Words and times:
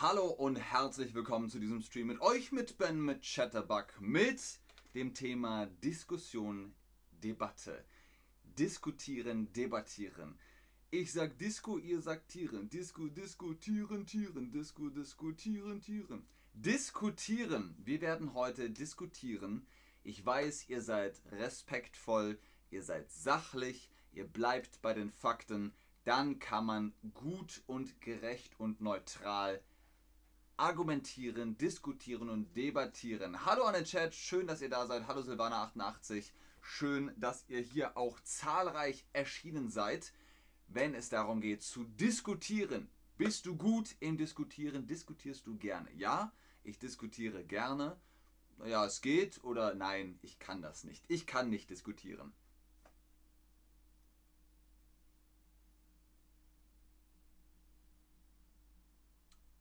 Hallo 0.00 0.26
und 0.26 0.54
herzlich 0.54 1.12
willkommen 1.12 1.50
zu 1.50 1.58
diesem 1.58 1.82
Stream 1.82 2.06
mit 2.06 2.20
euch, 2.20 2.52
mit 2.52 2.78
Ben, 2.78 3.04
mit 3.04 3.22
Chatterbug, 3.22 4.00
mit 4.00 4.40
dem 4.94 5.12
Thema 5.12 5.66
Diskussion, 5.66 6.72
Debatte. 7.10 7.84
Diskutieren, 8.44 9.52
debattieren. 9.54 10.38
Ich 10.92 11.12
sag 11.12 11.36
Disco, 11.38 11.78
ihr 11.78 12.00
sagt 12.00 12.28
Tieren. 12.28 12.70
Disco, 12.70 13.08
diskutieren, 13.08 14.06
Tieren. 14.06 14.52
Disco, 14.52 14.88
diskutieren, 14.88 15.80
Tieren. 15.80 16.28
Diskutieren. 16.52 17.74
Wir 17.84 18.00
werden 18.00 18.34
heute 18.34 18.70
diskutieren. 18.70 19.66
Ich 20.04 20.24
weiß, 20.24 20.68
ihr 20.68 20.80
seid 20.80 21.20
respektvoll, 21.32 22.38
ihr 22.70 22.84
seid 22.84 23.10
sachlich, 23.10 23.90
ihr 24.12 24.28
bleibt 24.28 24.80
bei 24.80 24.94
den 24.94 25.10
Fakten. 25.10 25.74
Dann 26.04 26.38
kann 26.38 26.66
man 26.66 26.94
gut 27.14 27.64
und 27.66 28.00
gerecht 28.00 28.60
und 28.60 28.80
neutral 28.80 29.60
argumentieren, 30.58 31.56
diskutieren 31.56 32.28
und 32.28 32.54
debattieren. 32.56 33.46
Hallo 33.46 33.62
an 33.62 33.74
den 33.74 33.84
Chat, 33.84 34.12
schön, 34.12 34.46
dass 34.48 34.60
ihr 34.60 34.68
da 34.68 34.86
seid. 34.86 35.06
Hallo 35.06 35.20
Silvana88, 35.20 36.32
schön, 36.60 37.12
dass 37.16 37.44
ihr 37.48 37.60
hier 37.60 37.96
auch 37.96 38.18
zahlreich 38.20 39.06
erschienen 39.12 39.70
seid, 39.70 40.12
wenn 40.66 40.94
es 40.94 41.08
darum 41.08 41.40
geht 41.40 41.62
zu 41.62 41.84
diskutieren. 41.84 42.90
Bist 43.16 43.46
du 43.46 43.56
gut 43.56 43.94
im 44.00 44.16
Diskutieren? 44.16 44.86
Diskutierst 44.86 45.46
du 45.46 45.56
gerne? 45.56 45.90
Ja, 45.96 46.32
ich 46.64 46.78
diskutiere 46.78 47.44
gerne. 47.44 47.96
Ja, 48.66 48.84
es 48.84 49.00
geht 49.00 49.42
oder 49.44 49.74
nein, 49.74 50.18
ich 50.22 50.40
kann 50.40 50.60
das 50.60 50.82
nicht. 50.82 51.04
Ich 51.06 51.26
kann 51.26 51.50
nicht 51.50 51.70
diskutieren. 51.70 52.32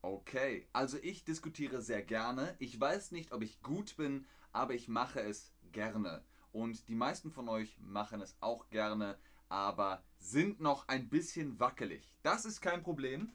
Okay, 0.10 0.66
also 0.72 0.98
ich 1.02 1.26
diskutiere 1.26 1.82
sehr 1.82 2.02
gerne. 2.02 2.56
Ich 2.60 2.80
weiß 2.80 3.12
nicht, 3.12 3.34
ob 3.34 3.44
ich 3.44 3.62
gut 3.62 3.98
bin, 3.98 4.26
aber 4.54 4.74
ich 4.74 4.88
mache 4.88 5.20
es 5.20 5.52
gerne. 5.74 6.24
Und 6.54 6.88
die 6.88 6.96
meisten 6.96 7.30
von 7.30 7.50
euch 7.50 7.78
machen 7.82 8.22
es 8.22 8.38
auch 8.40 8.70
gerne, 8.70 9.20
aber 9.50 10.02
sind 10.18 10.62
noch 10.62 10.88
ein 10.88 11.10
bisschen 11.10 11.60
wackelig. 11.60 12.16
Das 12.24 12.46
ist 12.46 12.62
kein 12.62 12.84
Problem, 12.84 13.34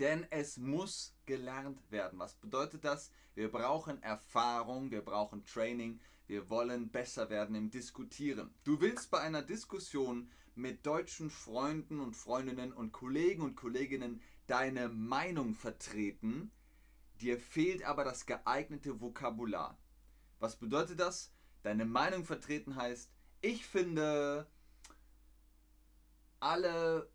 denn 0.00 0.26
es 0.30 0.56
muss 0.56 1.14
gelernt 1.26 1.92
werden. 1.92 2.18
Was 2.18 2.34
bedeutet 2.34 2.84
das? 2.84 3.12
Wir 3.36 3.48
brauchen 3.48 4.02
Erfahrung, 4.02 4.90
wir 4.90 5.02
brauchen 5.02 5.44
Training, 5.44 6.00
wir 6.26 6.50
wollen 6.50 6.90
besser 6.90 7.30
werden 7.30 7.54
im 7.54 7.70
Diskutieren. 7.70 8.52
Du 8.64 8.80
willst 8.80 9.12
bei 9.12 9.20
einer 9.20 9.42
Diskussion 9.42 10.28
mit 10.56 10.84
deutschen 10.86 11.30
Freunden 11.30 12.00
und 12.00 12.16
Freundinnen 12.16 12.72
und 12.72 12.90
Kollegen 12.90 13.42
und 13.42 13.54
Kolleginnen 13.54 14.20
deine 14.46 14.88
Meinung 14.88 15.54
vertreten, 15.54 16.50
dir 17.20 17.38
fehlt 17.38 17.84
aber 17.84 18.04
das 18.04 18.26
geeignete 18.26 19.00
Vokabular. 19.00 19.78
Was 20.38 20.56
bedeutet 20.56 21.00
das? 21.00 21.32
Deine 21.62 21.84
Meinung 21.84 22.24
vertreten 22.24 22.76
heißt, 22.76 23.10
ich 23.40 23.66
finde, 23.66 24.46
alle 26.40 27.10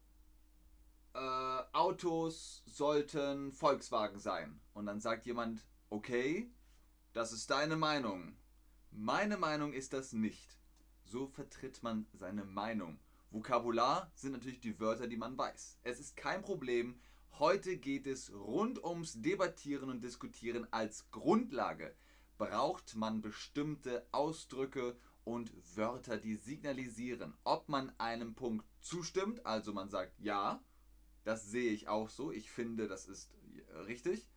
äh, 1.13 1.63
Autos 1.73 2.63
sollten 2.65 3.51
Volkswagen 3.51 4.19
sein. 4.19 4.59
Und 4.73 4.85
dann 4.85 4.99
sagt 4.99 5.25
jemand, 5.25 5.65
okay, 5.89 6.51
das 7.13 7.31
ist 7.31 7.49
deine 7.49 7.75
Meinung. 7.75 8.35
Meine 8.91 9.37
Meinung 9.37 9.73
ist 9.73 9.93
das 9.93 10.13
nicht. 10.13 10.59
So 11.05 11.27
vertritt 11.27 11.83
man 11.83 12.07
seine 12.13 12.45
Meinung. 12.45 12.99
Vokabular 13.29 14.11
sind 14.15 14.33
natürlich 14.33 14.59
die 14.59 14.79
Wörter, 14.79 15.07
die 15.07 15.17
man 15.17 15.37
weiß. 15.37 15.79
Es 15.83 15.99
ist 15.99 16.17
kein 16.17 16.41
Problem, 16.41 16.99
Heute 17.39 17.77
geht 17.77 18.05
es 18.07 18.31
rund 18.33 18.83
ums 18.83 19.21
Debattieren 19.21 19.89
und 19.89 20.03
Diskutieren 20.03 20.67
als 20.71 21.09
Grundlage. 21.11 21.95
Braucht 22.37 22.95
man 22.95 23.21
bestimmte 23.21 24.05
Ausdrücke 24.11 24.95
und 25.23 25.51
Wörter, 25.75 26.17
die 26.17 26.35
signalisieren, 26.35 27.33
ob 27.43 27.69
man 27.69 27.91
einem 27.97 28.35
Punkt 28.35 28.65
zustimmt, 28.79 29.45
also 29.45 29.73
man 29.73 29.89
sagt 29.89 30.19
ja, 30.19 30.63
das 31.23 31.49
sehe 31.49 31.71
ich 31.71 31.87
auch 31.87 32.09
so, 32.09 32.31
ich 32.31 32.49
finde, 32.49 32.87
das 32.87 33.07
ist 33.07 33.31
richtig, 33.87 34.27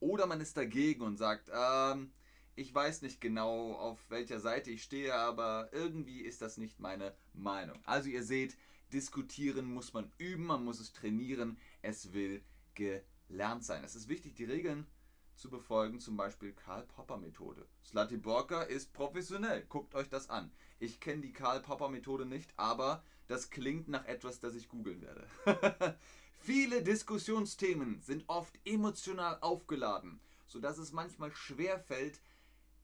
oder 0.00 0.26
man 0.26 0.40
ist 0.40 0.56
dagegen 0.56 1.02
und 1.02 1.16
sagt, 1.16 1.50
ähm, 1.54 2.12
ich 2.56 2.74
weiß 2.74 3.02
nicht 3.02 3.20
genau, 3.20 3.74
auf 3.74 3.98
welcher 4.10 4.40
Seite 4.40 4.70
ich 4.70 4.82
stehe, 4.82 5.14
aber 5.14 5.68
irgendwie 5.72 6.20
ist 6.20 6.42
das 6.42 6.56
nicht 6.56 6.80
meine 6.80 7.14
Meinung. 7.32 7.78
Also 7.84 8.08
ihr 8.08 8.22
seht, 8.22 8.56
diskutieren 8.90 9.72
muss 9.72 9.92
man 9.92 10.10
üben, 10.18 10.46
man 10.46 10.64
muss 10.64 10.80
es 10.80 10.92
trainieren, 10.92 11.58
es 11.82 12.12
will 12.12 12.42
gelernt 12.74 13.64
sein. 13.64 13.84
Es 13.84 13.94
ist 13.94 14.08
wichtig, 14.08 14.34
die 14.34 14.44
Regeln 14.44 14.86
zu 15.34 15.48
befolgen, 15.48 16.00
zum 16.00 16.16
Beispiel 16.16 16.52
Karl 16.52 16.82
Popper 16.82 17.16
Methode. 17.16 17.66
Slati 17.84 18.18
Borka 18.18 18.62
ist 18.62 18.92
professionell, 18.92 19.64
guckt 19.68 19.94
euch 19.94 20.08
das 20.08 20.28
an. 20.28 20.52
Ich 20.78 21.00
kenne 21.00 21.22
die 21.22 21.32
Karl 21.32 21.60
Popper 21.60 21.88
Methode 21.88 22.26
nicht, 22.26 22.52
aber 22.56 23.02
das 23.26 23.50
klingt 23.50 23.88
nach 23.88 24.04
etwas, 24.04 24.40
das 24.40 24.54
ich 24.54 24.68
googeln 24.68 25.00
werde. 25.00 25.26
Viele 26.40 26.82
Diskussionsthemen 26.82 28.00
sind 28.00 28.24
oft 28.26 28.58
emotional 28.64 29.38
aufgeladen, 29.40 30.20
sodass 30.46 30.78
es 30.78 30.92
manchmal 30.92 31.32
schwer 31.32 31.78
fällt, 31.78 32.20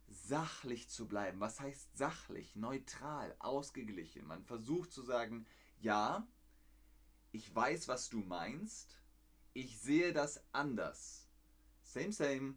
sachlich 0.08 0.88
zu 0.88 1.08
bleiben. 1.08 1.40
Was 1.40 1.60
heißt 1.60 1.96
sachlich? 1.96 2.54
Neutral, 2.54 3.34
ausgeglichen. 3.38 4.26
Man 4.26 4.44
versucht 4.44 4.92
zu 4.92 5.02
sagen, 5.02 5.46
ja, 5.80 6.26
ich 7.32 7.54
weiß, 7.54 7.88
was 7.88 8.08
du 8.08 8.18
meinst, 8.18 8.96
ich 9.52 9.78
sehe 9.78 10.12
das 10.12 10.42
anders. 10.52 11.28
Same, 11.82 12.12
same, 12.12 12.54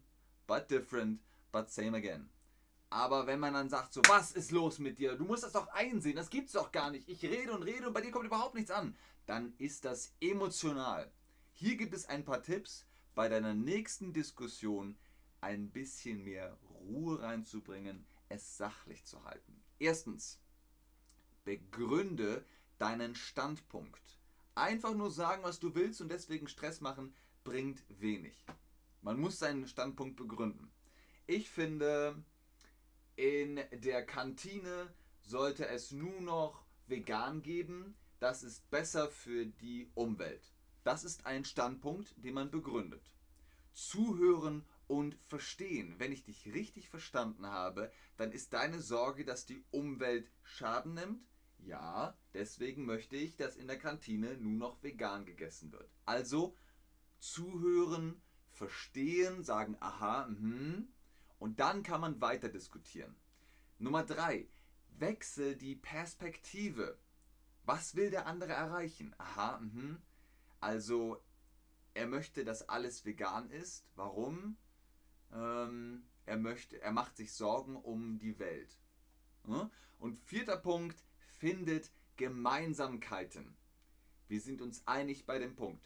but 0.47 0.69
different, 0.69 1.21
but 1.51 1.69
same 1.69 1.95
again. 1.95 2.29
Aber 2.89 3.27
wenn 3.27 3.39
man 3.39 3.53
dann 3.53 3.69
sagt, 3.69 3.93
so, 3.93 4.01
was 4.07 4.31
ist 4.31 4.51
los 4.51 4.79
mit 4.79 4.97
dir? 4.97 5.15
Du 5.15 5.23
musst 5.23 5.43
das 5.43 5.51
doch 5.51 5.67
einsehen, 5.69 6.15
das 6.15 6.29
gibt's 6.29 6.53
doch 6.53 6.71
gar 6.71 6.89
nicht. 6.89 7.07
Ich 7.07 7.23
rede 7.23 7.53
und 7.53 7.63
rede 7.63 7.87
und 7.87 7.93
bei 7.93 8.01
dir 8.01 8.11
kommt 8.11 8.25
überhaupt 8.25 8.55
nichts 8.55 8.71
an. 8.71 8.95
Dann 9.27 9.53
ist 9.59 9.85
das 9.85 10.11
emotional. 10.19 11.11
Hier 11.53 11.77
gibt 11.77 11.93
es 11.93 12.05
ein 12.05 12.25
paar 12.25 12.41
Tipps, 12.41 12.85
bei 13.13 13.29
deiner 13.29 13.53
nächsten 13.53 14.13
Diskussion 14.13 14.97
ein 15.41 15.69
bisschen 15.69 16.23
mehr 16.23 16.57
Ruhe 16.81 17.21
reinzubringen, 17.21 18.05
es 18.29 18.57
sachlich 18.57 19.05
zu 19.05 19.23
halten. 19.23 19.61
Erstens, 19.77 20.39
begründe 21.43 22.45
deinen 22.79 23.15
Standpunkt. 23.15 24.19
Einfach 24.55 24.93
nur 24.93 25.11
sagen, 25.11 25.43
was 25.43 25.59
du 25.59 25.75
willst 25.75 26.01
und 26.01 26.09
deswegen 26.09 26.47
Stress 26.47 26.81
machen, 26.81 27.13
bringt 27.43 27.83
wenig. 27.87 28.33
Man 29.01 29.19
muss 29.19 29.39
seinen 29.39 29.67
Standpunkt 29.67 30.17
begründen. 30.17 30.71
Ich 31.27 31.49
finde, 31.49 32.21
in 33.15 33.59
der 33.71 34.05
Kantine 34.05 34.93
sollte 35.21 35.67
es 35.67 35.91
nur 35.91 36.19
noch 36.21 36.65
vegan 36.87 37.41
geben. 37.41 37.95
Das 38.19 38.43
ist 38.43 38.69
besser 38.69 39.09
für 39.09 39.45
die 39.45 39.89
Umwelt. 39.93 40.53
Das 40.83 41.03
ist 41.03 41.25
ein 41.25 41.45
Standpunkt, 41.45 42.13
den 42.17 42.33
man 42.33 42.51
begründet. 42.51 43.03
Zuhören 43.73 44.65
und 44.87 45.15
verstehen. 45.27 45.95
Wenn 45.99 46.11
ich 46.11 46.23
dich 46.23 46.53
richtig 46.53 46.89
verstanden 46.89 47.45
habe, 47.45 47.91
dann 48.17 48.31
ist 48.31 48.53
deine 48.53 48.81
Sorge, 48.81 49.23
dass 49.23 49.45
die 49.45 49.63
Umwelt 49.71 50.31
Schaden 50.43 50.95
nimmt, 50.95 51.23
ja, 51.65 52.17
deswegen 52.33 52.85
möchte 52.85 53.15
ich, 53.15 53.35
dass 53.35 53.55
in 53.55 53.67
der 53.67 53.77
Kantine 53.77 54.37
nur 54.37 54.57
noch 54.57 54.83
vegan 54.83 55.25
gegessen 55.25 55.71
wird. 55.71 55.89
Also 56.05 56.55
zuhören, 57.19 58.21
verstehen, 58.51 59.43
sagen 59.43 59.77
aha, 59.79 60.27
mh, 60.27 60.83
und 61.37 61.59
dann 61.59 61.83
kann 61.83 62.01
man 62.01 62.21
weiter 62.21 62.49
diskutieren. 62.49 63.15
Nummer 63.77 64.03
drei, 64.03 64.49
wechsel 64.97 65.55
die 65.55 65.75
Perspektive. 65.75 66.99
Was 67.63 67.95
will 67.95 68.09
der 68.09 68.25
andere 68.25 68.53
erreichen? 68.53 69.15
Aha, 69.17 69.59
mh. 69.59 70.01
Also 70.59 71.23
er 71.93 72.07
möchte, 72.07 72.43
dass 72.43 72.67
alles 72.67 73.05
vegan 73.05 73.49
ist. 73.49 73.85
Warum? 73.95 74.57
Ähm, 75.31 76.03
er 76.25 76.37
möchte, 76.37 76.81
er 76.81 76.91
macht 76.91 77.17
sich 77.17 77.33
Sorgen 77.33 77.75
um 77.75 78.19
die 78.19 78.37
Welt. 78.39 78.77
Und 79.97 80.17
vierter 80.17 80.57
Punkt, 80.57 81.03
findet 81.39 81.91
Gemeinsamkeiten. 82.17 83.55
Wir 84.27 84.41
sind 84.41 84.61
uns 84.61 84.85
einig 84.85 85.25
bei 85.25 85.39
dem 85.39 85.55
Punkt. 85.55 85.83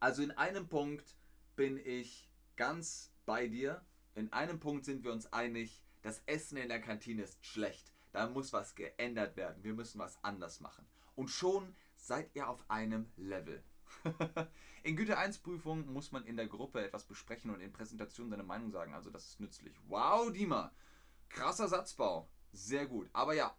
Also 0.00 0.22
in 0.22 0.32
einem 0.32 0.68
Punkt 0.68 1.16
bin 1.56 1.78
ich 1.78 2.28
ganz 2.56 3.12
bei 3.24 3.46
dir. 3.46 3.84
In 4.14 4.32
einem 4.32 4.58
Punkt 4.58 4.84
sind 4.84 5.04
wir 5.04 5.12
uns 5.12 5.32
einig, 5.32 5.80
das 6.02 6.22
Essen 6.26 6.58
in 6.58 6.68
der 6.68 6.80
Kantine 6.80 7.22
ist 7.22 7.44
schlecht. 7.44 7.92
Da 8.12 8.28
muss 8.28 8.52
was 8.52 8.74
geändert 8.74 9.36
werden. 9.36 9.62
Wir 9.62 9.74
müssen 9.74 9.98
was 9.98 10.22
anders 10.24 10.60
machen. 10.60 10.86
Und 11.14 11.28
schon 11.28 11.74
seid 11.96 12.34
ihr 12.34 12.48
auf 12.48 12.68
einem 12.68 13.12
Level. 13.16 13.62
in 14.82 14.96
Güte 14.96 15.18
1 15.18 15.38
Prüfung 15.38 15.86
muss 15.92 16.10
man 16.10 16.24
in 16.24 16.36
der 16.36 16.48
Gruppe 16.48 16.84
etwas 16.84 17.04
besprechen 17.04 17.50
und 17.52 17.60
in 17.60 17.72
Präsentation 17.72 18.28
seine 18.28 18.42
Meinung 18.42 18.70
sagen. 18.70 18.94
Also 18.94 19.10
das 19.10 19.26
ist 19.26 19.40
nützlich. 19.40 19.74
Wow, 19.86 20.32
Dima. 20.32 20.72
Krasser 21.28 21.68
Satzbau. 21.68 22.28
Sehr 22.52 22.86
gut. 22.86 23.08
Aber 23.12 23.34
ja, 23.34 23.56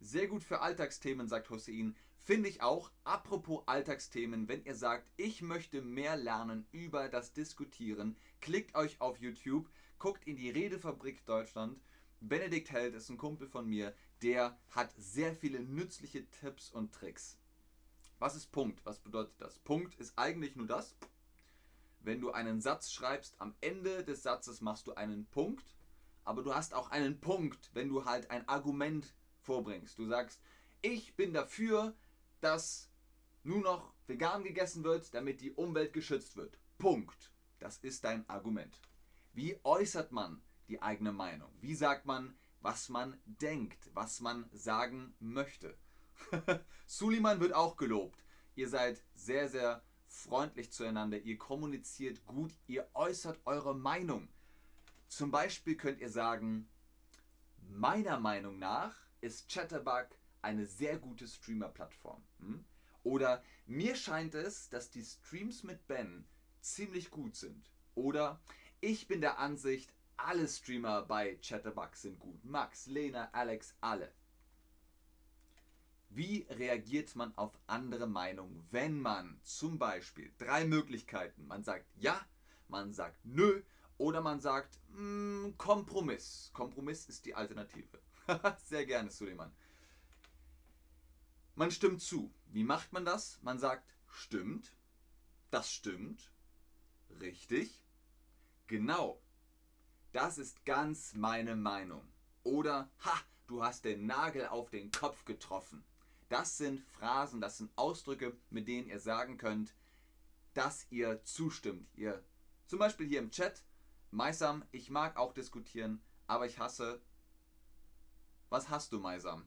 Sehr 0.00 0.28
gut 0.28 0.42
für 0.42 0.60
Alltagsthemen, 0.62 1.28
sagt 1.28 1.50
Hussein. 1.50 1.94
Finde 2.16 2.48
ich 2.48 2.62
auch. 2.62 2.90
Apropos 3.04 3.62
Alltagsthemen, 3.66 4.48
wenn 4.48 4.64
ihr 4.64 4.74
sagt, 4.74 5.10
ich 5.18 5.42
möchte 5.42 5.82
mehr 5.82 6.16
lernen 6.16 6.66
über 6.72 7.08
das 7.10 7.34
Diskutieren, 7.34 8.16
klickt 8.40 8.74
euch 8.74 9.00
auf 9.00 9.18
YouTube, 9.18 9.68
guckt 9.98 10.26
in 10.26 10.36
die 10.36 10.48
Redefabrik 10.48 11.26
Deutschland. 11.26 11.78
Benedikt 12.20 12.70
Held 12.70 12.94
ist 12.94 13.10
ein 13.10 13.18
Kumpel 13.18 13.46
von 13.46 13.66
mir, 13.66 13.94
der 14.22 14.58
hat 14.70 14.92
sehr 14.96 15.34
viele 15.34 15.60
nützliche 15.60 16.28
Tipps 16.30 16.70
und 16.70 16.94
Tricks. 16.94 17.38
Was 18.18 18.36
ist 18.36 18.52
Punkt? 18.52 18.84
Was 18.84 19.00
bedeutet 19.00 19.34
das? 19.38 19.58
Punkt 19.58 19.94
ist 19.96 20.18
eigentlich 20.18 20.56
nur 20.56 20.66
das, 20.66 20.96
wenn 22.00 22.20
du 22.20 22.30
einen 22.32 22.62
Satz 22.62 22.90
schreibst, 22.90 23.34
am 23.38 23.54
Ende 23.60 24.02
des 24.04 24.22
Satzes 24.22 24.62
machst 24.62 24.86
du 24.86 24.94
einen 24.94 25.26
Punkt, 25.26 25.74
aber 26.24 26.42
du 26.42 26.54
hast 26.54 26.72
auch 26.72 26.90
einen 26.90 27.20
Punkt, 27.20 27.70
wenn 27.74 27.88
du 27.88 28.06
halt 28.06 28.30
ein 28.30 28.48
Argument 28.48 29.14
vorbringst. 29.42 29.98
Du 29.98 30.06
sagst, 30.06 30.40
ich 30.82 31.14
bin 31.16 31.32
dafür, 31.32 31.94
dass 32.40 32.90
nur 33.42 33.60
noch 33.60 33.92
vegan 34.06 34.44
gegessen 34.44 34.84
wird, 34.84 35.12
damit 35.14 35.40
die 35.40 35.52
Umwelt 35.52 35.92
geschützt 35.92 36.36
wird. 36.36 36.58
Punkt. 36.78 37.32
Das 37.58 37.78
ist 37.78 38.04
dein 38.04 38.28
Argument. 38.28 38.80
Wie 39.32 39.58
äußert 39.64 40.12
man 40.12 40.42
die 40.68 40.80
eigene 40.80 41.12
Meinung? 41.12 41.52
Wie 41.60 41.74
sagt 41.74 42.06
man, 42.06 42.34
was 42.60 42.88
man 42.88 43.20
denkt, 43.24 43.90
was 43.94 44.20
man 44.20 44.48
sagen 44.52 45.14
möchte? 45.20 45.76
Suleiman 46.86 47.40
wird 47.40 47.52
auch 47.52 47.76
gelobt. 47.76 48.24
Ihr 48.54 48.68
seid 48.68 49.02
sehr, 49.14 49.48
sehr 49.48 49.82
freundlich 50.06 50.72
zueinander, 50.72 51.18
ihr 51.18 51.38
kommuniziert 51.38 52.26
gut, 52.26 52.52
ihr 52.66 52.88
äußert 52.94 53.40
eure 53.44 53.74
Meinung. 53.74 54.28
Zum 55.06 55.30
Beispiel 55.30 55.76
könnt 55.76 56.00
ihr 56.00 56.10
sagen, 56.10 56.68
meiner 57.68 58.18
Meinung 58.18 58.58
nach 58.58 58.94
ist 59.20 59.48
Chatterbug 59.48 60.08
eine 60.42 60.66
sehr 60.66 60.98
gute 60.98 61.26
Streamer-Plattform. 61.26 62.22
Hm? 62.38 62.64
Oder 63.02 63.42
mir 63.66 63.96
scheint 63.96 64.34
es, 64.34 64.68
dass 64.68 64.90
die 64.90 65.04
Streams 65.04 65.62
mit 65.62 65.86
Ben 65.86 66.26
ziemlich 66.60 67.10
gut 67.10 67.36
sind. 67.36 67.70
Oder 67.94 68.40
ich 68.80 69.08
bin 69.08 69.20
der 69.20 69.38
Ansicht, 69.38 69.92
alle 70.16 70.48
Streamer 70.48 71.02
bei 71.02 71.36
Chatterbug 71.36 71.96
sind 71.96 72.18
gut. 72.18 72.44
Max, 72.44 72.86
Lena, 72.86 73.30
Alex, 73.32 73.74
alle. 73.80 74.12
Wie 76.10 76.46
reagiert 76.50 77.14
man 77.14 77.36
auf 77.36 77.56
andere 77.66 78.06
Meinungen, 78.06 78.66
wenn 78.70 79.00
man 79.00 79.40
zum 79.44 79.78
Beispiel 79.78 80.32
drei 80.38 80.64
Möglichkeiten, 80.64 81.46
man 81.46 81.62
sagt 81.62 81.86
ja, 81.96 82.20
man 82.68 82.92
sagt 82.92 83.24
nö 83.24 83.62
oder 83.96 84.20
man 84.20 84.40
sagt 84.40 84.80
mh, 84.88 84.96
hm, 84.96 85.54
Kompromiss. 85.56 86.50
Kompromiss 86.52 87.06
ist 87.06 87.26
die 87.26 87.34
Alternative. 87.34 88.00
Sehr 88.64 88.86
gerne, 88.86 89.10
Suleiman. 89.10 89.52
Man 91.54 91.70
stimmt 91.70 92.00
zu. 92.00 92.32
Wie 92.46 92.64
macht 92.64 92.92
man 92.92 93.04
das? 93.04 93.38
Man 93.42 93.58
sagt 93.58 93.94
stimmt, 94.08 94.74
das 95.50 95.72
stimmt, 95.72 96.32
richtig, 97.20 97.84
genau. 98.66 99.20
Das 100.12 100.38
ist 100.38 100.64
ganz 100.64 101.14
meine 101.14 101.54
Meinung. 101.54 102.02
Oder 102.42 102.90
ha, 103.04 103.20
du 103.46 103.62
hast 103.62 103.84
den 103.84 104.06
Nagel 104.06 104.48
auf 104.48 104.70
den 104.70 104.90
Kopf 104.90 105.24
getroffen. 105.24 105.84
Das 106.28 106.56
sind 106.56 106.80
Phrasen, 106.80 107.40
das 107.40 107.58
sind 107.58 107.70
Ausdrücke, 107.76 108.36
mit 108.50 108.68
denen 108.68 108.88
ihr 108.88 109.00
sagen 109.00 109.36
könnt, 109.36 109.74
dass 110.54 110.86
ihr 110.90 111.22
zustimmt. 111.24 111.88
Ihr 111.94 112.24
zum 112.66 112.78
Beispiel 112.78 113.06
hier 113.06 113.20
im 113.20 113.30
Chat, 113.30 113.64
Maisam, 114.10 114.64
ich 114.72 114.90
mag 114.90 115.16
auch 115.16 115.32
diskutieren, 115.32 116.00
aber 116.26 116.46
ich 116.46 116.58
hasse. 116.58 117.00
Was 118.50 118.68
hast 118.68 118.90
du, 118.90 118.98
Maisam? 118.98 119.46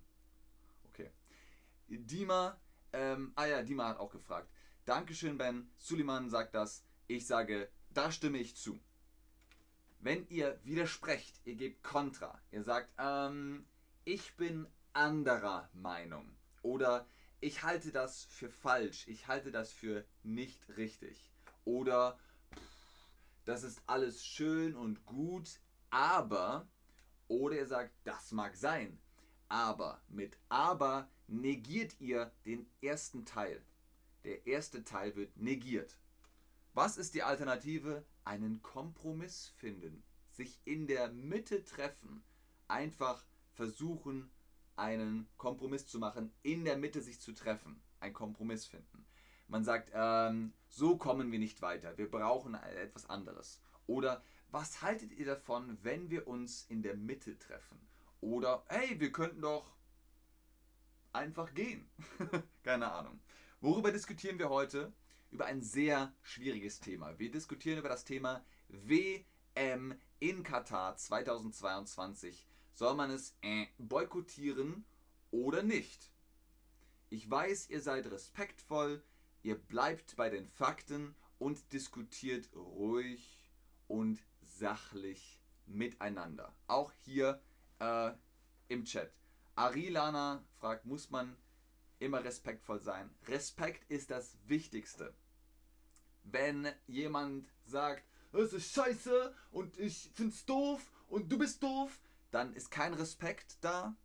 Okay. 0.86 1.12
Dima, 1.90 2.58
ähm, 2.94 3.34
ah 3.36 3.46
ja, 3.46 3.62
Dima 3.62 3.90
hat 3.90 4.00
auch 4.00 4.10
gefragt. 4.10 4.50
Dankeschön, 4.86 5.38
Ben. 5.38 5.70
Suleiman 5.78 6.30
sagt 6.30 6.56
das. 6.56 6.86
Ich 7.08 7.28
sage, 7.28 7.70
da 7.90 8.12
stimme 8.14 8.38
ich 8.38 8.56
zu. 8.56 8.80
Wenn 10.00 10.26
ihr 10.30 10.58
widersprecht, 10.64 11.42
ihr 11.44 11.56
gebt 11.56 11.84
Kontra, 11.84 12.42
ihr 12.52 12.64
sagt, 12.64 12.94
ähm, 12.98 13.66
ich 14.06 14.36
bin 14.38 14.68
anderer 14.94 15.70
Meinung 15.74 16.38
oder 16.62 17.06
ich 17.42 17.64
halte 17.64 17.92
das 17.92 18.24
für 18.26 18.50
falsch, 18.50 19.08
ich 19.08 19.28
halte 19.28 19.52
das 19.52 19.74
für 19.74 20.06
nicht 20.24 20.62
richtig. 20.78 21.30
Oder 21.66 22.18
das 23.44 23.64
ist 23.64 23.82
alles 23.86 24.26
schön 24.26 24.76
und 24.76 25.06
gut, 25.06 25.60
aber. 25.90 26.70
Oder 27.28 27.58
ihr 27.58 27.68
sagt, 27.68 27.94
das 28.04 28.32
mag 28.32 28.56
sein. 28.56 29.00
Aber 29.50 30.02
mit 30.08 30.38
aber 30.50 31.10
negiert 31.28 32.00
ihr 32.00 32.32
den 32.46 32.66
ersten 32.82 33.26
Teil. 33.26 33.62
Der 34.24 34.46
erste 34.48 34.84
Teil 34.84 35.16
wird 35.16 35.38
negiert. 35.38 35.98
Was 36.74 36.98
ist 36.98 37.14
die 37.14 37.24
Alternative? 37.24 38.06
Einen 38.24 38.62
Kompromiss 38.62 39.54
finden. 39.58 40.04
Sich 40.32 40.60
in 40.66 40.88
der 40.88 41.10
Mitte 41.10 41.64
treffen. 41.64 42.24
Einfach 42.68 43.26
versuchen, 43.54 44.32
einen 44.76 45.28
Kompromiss 45.38 45.88
zu 45.88 46.00
machen, 46.00 46.32
in 46.42 46.66
der 46.66 46.78
Mitte 46.78 47.02
sich 47.02 47.20
zu 47.20 47.34
treffen, 47.34 47.82
einen 48.00 48.14
Kompromiss 48.14 48.66
finden. 48.66 49.06
Man 49.48 49.64
sagt, 49.64 49.92
ähm, 49.94 50.54
so 50.68 50.98
kommen 50.98 51.32
wir 51.32 51.40
nicht 51.40 51.62
weiter, 51.62 51.98
wir 51.98 52.10
brauchen 52.10 52.56
etwas 52.56 53.10
anderes. 53.10 53.62
Oder 53.86 54.24
was 54.54 54.84
haltet 54.84 55.12
ihr 55.14 55.26
davon, 55.26 55.80
wenn 55.82 56.12
wir 56.12 56.28
uns 56.28 56.66
in 56.70 56.84
der 56.84 56.96
Mitte 56.96 57.40
treffen? 57.40 57.80
Oder 58.22 58.64
hey, 58.70 59.00
wir 59.00 59.12
könnten 59.12 59.42
doch 59.42 59.76
einfach 61.12 61.56
gehen. 61.56 61.90
Keine 62.64 62.92
Ahnung. 62.92 63.20
Worüber 63.62 63.92
diskutieren 63.92 64.38
wir 64.38 64.50
heute? 64.50 64.94
Über 65.32 65.46
ein 65.46 65.64
sehr 65.64 66.14
schwieriges 66.22 66.80
Thema. 66.80 67.18
Wir 67.18 67.32
diskutieren 67.32 67.80
über 67.80 67.90
das 67.90 68.06
Thema 68.06 68.46
WM 68.70 70.00
in 70.20 70.44
Katar 70.44 70.96
2022 70.98 72.48
soll 72.76 72.94
man 72.94 73.10
es 73.10 73.36
äh, 73.42 73.66
boykottieren 73.80 74.86
oder 75.32 75.64
nicht? 75.64 76.12
Ich 77.10 77.30
weiß, 77.30 77.72
ihr 77.72 77.82
seid 77.82 78.06
respektvoll, 78.12 79.04
ihr 79.42 79.56
bleibt 79.56 80.16
bei 80.16 80.30
den 80.30 80.48
Fakten 80.48 81.16
und 81.40 81.74
diskutiert 81.74 82.50
ruhig 82.56 83.50
und 83.88 84.24
sachlich 84.48 85.42
miteinander. 85.66 86.56
Auch 86.68 86.92
hier 87.04 87.42
äh, 87.80 88.12
im 88.68 88.86
Chat. 88.86 89.14
Arilana 89.56 90.44
fragt, 90.60 90.86
muss 90.86 91.10
man 91.10 91.38
immer 92.00 92.24
respektvoll 92.24 92.80
sein? 92.80 93.10
Respekt 93.28 93.90
ist 93.90 94.12
das 94.12 94.38
Wichtigste. 94.46 95.14
Wenn 96.24 96.68
jemand 96.88 97.48
sagt, 97.66 98.04
es 98.32 98.54
ist 98.54 98.74
scheiße 98.74 99.36
und 99.52 99.78
ich 99.78 100.12
find's 100.14 100.46
doof 100.46 100.92
und 101.08 101.32
du 101.32 101.38
bist 101.38 101.62
doof, 101.62 102.00
dann 102.32 102.54
ist 102.54 102.72
kein 102.72 102.94
Respekt 102.94 103.58
da 103.62 103.96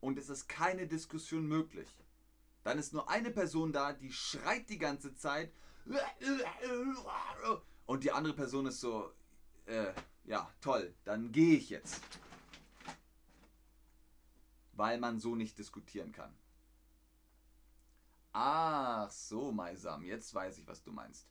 und 0.00 0.18
es 0.18 0.28
ist 0.28 0.48
keine 0.48 0.86
Diskussion 0.86 1.46
möglich. 1.46 1.88
Dann 2.64 2.78
ist 2.78 2.92
nur 2.92 3.08
eine 3.08 3.30
Person 3.30 3.72
da, 3.72 3.92
die 3.92 4.12
schreit 4.12 4.68
die 4.68 4.78
ganze 4.78 5.14
Zeit 5.14 5.52
und 7.86 8.04
die 8.04 8.12
andere 8.12 8.34
Person 8.34 8.66
ist 8.66 8.80
so, 8.80 9.12
äh, 9.68 9.92
ja, 10.24 10.50
toll, 10.60 10.94
dann 11.04 11.32
gehe 11.32 11.56
ich 11.56 11.70
jetzt. 11.70 12.00
Weil 14.72 14.98
man 14.98 15.18
so 15.18 15.34
nicht 15.34 15.58
diskutieren 15.58 16.12
kann. 16.12 16.34
Ach 18.32 19.10
so, 19.10 19.52
Maisam, 19.52 20.04
jetzt 20.04 20.32
weiß 20.34 20.58
ich, 20.58 20.66
was 20.66 20.82
du 20.82 20.92
meinst. 20.92 21.26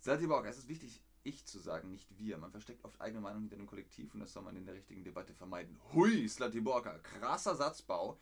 Saltiborg, 0.00 0.46
es 0.46 0.58
ist 0.58 0.68
wichtig, 0.68 1.02
ich 1.22 1.46
zu 1.46 1.58
sagen, 1.58 1.90
nicht 1.90 2.18
wir. 2.18 2.36
Man 2.36 2.50
versteckt 2.50 2.84
oft 2.84 3.00
eigene 3.00 3.22
Meinung 3.22 3.42
hinter 3.42 3.56
einem 3.56 3.66
Kollektiv 3.66 4.12
und 4.12 4.20
das 4.20 4.32
soll 4.32 4.42
man 4.42 4.56
in 4.56 4.66
der 4.66 4.74
richtigen 4.74 5.04
Debatte 5.04 5.34
vermeiden. 5.34 5.80
Hui, 5.92 6.28
Slatiborka, 6.28 6.98
krasser 6.98 7.56
Satzbau. 7.56 8.18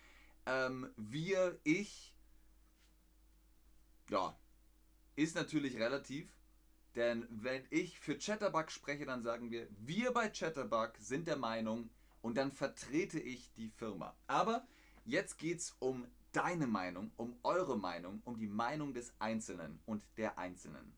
Ähm, 0.46 0.92
wir, 0.96 1.58
ich, 1.64 2.14
ja, 4.08 4.38
ist 5.16 5.34
natürlich 5.34 5.76
relativ. 5.76 6.32
Denn 6.94 7.26
wenn 7.30 7.64
ich 7.70 7.98
für 7.98 8.18
Chatterbug 8.18 8.70
spreche, 8.70 9.06
dann 9.06 9.22
sagen 9.22 9.50
wir, 9.50 9.66
wir 9.78 10.12
bei 10.12 10.28
Chatterbug 10.28 10.92
sind 10.98 11.26
der 11.26 11.36
Meinung 11.36 11.90
und 12.20 12.36
dann 12.36 12.52
vertrete 12.52 13.18
ich 13.18 13.52
die 13.54 13.70
Firma. 13.70 14.14
Aber 14.26 14.66
jetzt 15.04 15.38
geht 15.38 15.60
es 15.60 15.74
um 15.78 16.06
deine 16.32 16.66
Meinung, 16.66 17.10
um 17.16 17.36
eure 17.42 17.78
Meinung, 17.78 18.20
um 18.24 18.38
die 18.38 18.46
Meinung 18.46 18.92
des 18.92 19.12
Einzelnen 19.18 19.80
und 19.86 20.04
der 20.16 20.38
Einzelnen. 20.38 20.92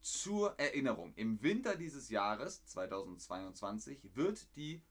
Zur 0.00 0.58
Erinnerung, 0.58 1.12
im 1.16 1.42
Winter 1.42 1.76
dieses 1.76 2.08
Jahres 2.08 2.64
2022 2.66 4.00
wird 4.14 4.46
die 4.56 4.82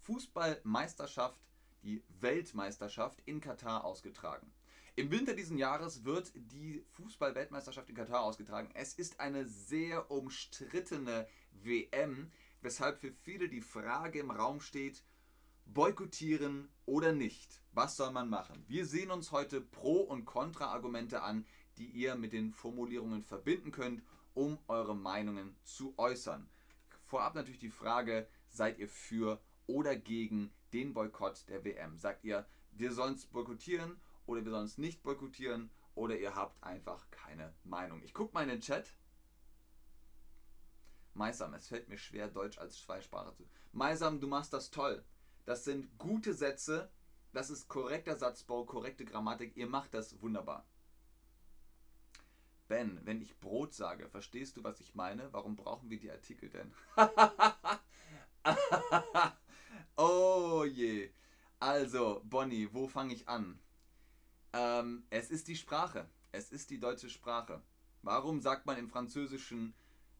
Fußballmeisterschaft, 0.00 1.38
die 1.82 2.02
Weltmeisterschaft 2.20 3.22
in 3.24 3.40
Katar 3.40 3.84
ausgetragen. 3.84 4.50
Im 4.94 5.10
Winter 5.10 5.32
dieses 5.32 5.56
Jahres 5.56 6.04
wird 6.04 6.32
die 6.34 6.84
Fußball-Weltmeisterschaft 6.90 7.88
in 7.88 7.94
Katar 7.94 8.20
ausgetragen. 8.20 8.68
Es 8.74 8.92
ist 8.92 9.20
eine 9.20 9.46
sehr 9.46 10.10
umstrittene 10.10 11.26
WM, 11.50 12.30
weshalb 12.60 12.98
für 12.98 13.10
viele 13.10 13.48
die 13.48 13.62
Frage 13.62 14.18
im 14.18 14.30
Raum 14.30 14.60
steht, 14.60 15.02
boykottieren 15.64 16.68
oder 16.84 17.14
nicht? 17.14 17.62
Was 17.72 17.96
soll 17.96 18.10
man 18.10 18.28
machen? 18.28 18.66
Wir 18.68 18.84
sehen 18.84 19.10
uns 19.10 19.32
heute 19.32 19.62
Pro- 19.62 20.02
und 20.02 20.26
Kontra-Argumente 20.26 21.22
an, 21.22 21.46
die 21.78 21.86
ihr 21.86 22.14
mit 22.14 22.34
den 22.34 22.52
Formulierungen 22.52 23.22
verbinden 23.22 23.70
könnt, 23.70 24.02
um 24.34 24.58
eure 24.68 24.94
Meinungen 24.94 25.56
zu 25.62 25.94
äußern. 25.96 26.50
Vorab 27.06 27.34
natürlich 27.34 27.60
die 27.60 27.70
Frage, 27.70 28.28
seid 28.50 28.78
ihr 28.78 28.88
für 28.88 29.40
oder 29.66 29.96
gegen 29.96 30.52
den 30.74 30.92
Boykott 30.92 31.48
der 31.48 31.64
WM? 31.64 31.96
Sagt 31.96 32.24
ihr, 32.24 32.44
wir 32.72 32.92
sollen 32.92 33.14
es 33.14 33.24
boykottieren 33.24 33.98
oder 34.26 34.44
wir 34.44 34.50
sollen 34.50 34.66
es 34.66 34.78
nicht 34.78 35.02
boykottieren 35.02 35.70
oder 35.94 36.18
ihr 36.18 36.34
habt 36.34 36.62
einfach 36.62 37.10
keine 37.10 37.54
Meinung? 37.64 38.02
Ich 38.02 38.14
gucke 38.14 38.34
mal 38.34 38.42
in 38.42 38.48
den 38.48 38.60
Chat. 38.60 38.94
Meisam, 41.14 41.54
es 41.54 41.68
fällt 41.68 41.88
mir 41.88 41.98
schwer, 41.98 42.28
Deutsch 42.28 42.58
als 42.58 42.82
Zweisprache 42.82 43.34
zu. 43.34 43.46
Meisam, 43.72 44.20
du 44.20 44.26
machst 44.26 44.52
das 44.52 44.70
toll. 44.70 45.04
Das 45.44 45.64
sind 45.64 45.98
gute 45.98 46.34
Sätze. 46.34 46.90
Das 47.32 47.50
ist 47.50 47.68
korrekter 47.68 48.16
Satzbau, 48.16 48.64
korrekte 48.64 49.04
Grammatik. 49.04 49.56
Ihr 49.56 49.66
macht 49.66 49.94
das 49.94 50.20
wunderbar. 50.20 50.66
Ben, 52.68 53.00
wenn 53.04 53.20
ich 53.20 53.38
Brot 53.38 53.74
sage, 53.74 54.08
verstehst 54.08 54.56
du, 54.56 54.64
was 54.64 54.80
ich 54.80 54.94
meine? 54.94 55.32
Warum 55.32 55.56
brauchen 55.56 55.90
wir 55.90 55.98
die 55.98 56.10
Artikel 56.10 56.48
denn? 56.48 56.72
oh 59.96 60.64
je. 60.64 61.10
Also, 61.58 62.22
Bonnie, 62.24 62.72
wo 62.72 62.88
fange 62.88 63.14
ich 63.14 63.28
an? 63.28 63.58
Ähm, 64.52 65.04
es 65.10 65.30
ist 65.30 65.48
die 65.48 65.56
Sprache. 65.56 66.08
Es 66.30 66.50
ist 66.50 66.70
die 66.70 66.78
deutsche 66.80 67.10
Sprache. 67.10 67.62
Warum 68.02 68.40
sagt 68.40 68.66
man 68.66 68.78
im 68.78 68.88
Französischen 68.88 69.74